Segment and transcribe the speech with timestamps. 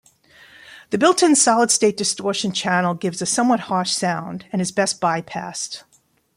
[0.89, 5.83] The built-in solid-state distortion channel gives a somewhat harsh sound, and is best bypassed.